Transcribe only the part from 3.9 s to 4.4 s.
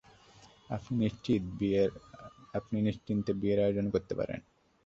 করতে পারেন।